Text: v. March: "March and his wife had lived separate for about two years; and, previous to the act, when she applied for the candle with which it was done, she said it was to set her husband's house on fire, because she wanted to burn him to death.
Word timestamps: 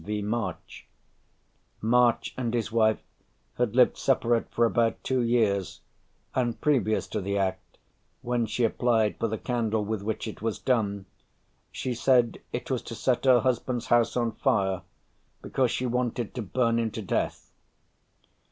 v. 0.03 0.19
March: 0.23 0.87
"March 1.79 2.33
and 2.35 2.55
his 2.55 2.71
wife 2.71 3.03
had 3.59 3.75
lived 3.75 3.95
separate 3.95 4.49
for 4.49 4.65
about 4.65 5.03
two 5.03 5.21
years; 5.21 5.81
and, 6.33 6.59
previous 6.59 7.05
to 7.05 7.21
the 7.21 7.37
act, 7.37 7.77
when 8.23 8.47
she 8.47 8.63
applied 8.63 9.15
for 9.19 9.27
the 9.27 9.37
candle 9.37 9.85
with 9.85 10.01
which 10.01 10.27
it 10.27 10.41
was 10.41 10.57
done, 10.57 11.05
she 11.71 11.93
said 11.93 12.41
it 12.51 12.71
was 12.71 12.81
to 12.81 12.95
set 12.95 13.25
her 13.25 13.41
husband's 13.41 13.85
house 13.93 14.17
on 14.17 14.31
fire, 14.31 14.81
because 15.43 15.69
she 15.69 15.85
wanted 15.85 16.33
to 16.33 16.41
burn 16.41 16.79
him 16.79 16.89
to 16.89 17.03
death. 17.03 17.51